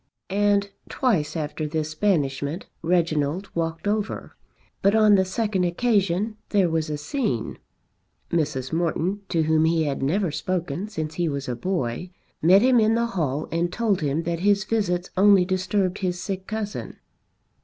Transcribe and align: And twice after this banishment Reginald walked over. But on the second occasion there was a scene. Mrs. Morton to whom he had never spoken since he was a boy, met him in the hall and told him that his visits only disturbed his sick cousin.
And 0.31 0.71
twice 0.89 1.35
after 1.37 1.67
this 1.67 1.93
banishment 1.93 2.65
Reginald 2.81 3.51
walked 3.53 3.87
over. 3.87 4.35
But 4.81 4.95
on 4.95 5.13
the 5.13 5.23
second 5.25 5.63
occasion 5.63 6.37
there 6.49 6.71
was 6.71 6.89
a 6.89 6.97
scene. 6.97 7.59
Mrs. 8.31 8.73
Morton 8.73 9.19
to 9.29 9.43
whom 9.43 9.65
he 9.65 9.83
had 9.83 10.01
never 10.01 10.31
spoken 10.31 10.87
since 10.87 11.13
he 11.13 11.29
was 11.29 11.47
a 11.47 11.55
boy, 11.55 12.09
met 12.41 12.63
him 12.63 12.79
in 12.79 12.95
the 12.95 13.05
hall 13.13 13.47
and 13.51 13.71
told 13.71 14.01
him 14.01 14.23
that 14.23 14.39
his 14.39 14.63
visits 14.63 15.11
only 15.15 15.45
disturbed 15.45 15.99
his 15.99 16.19
sick 16.19 16.47
cousin. 16.47 16.97